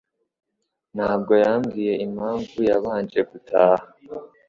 [0.95, 3.85] Ntabwo yambwiye impamvu yabanje gutaha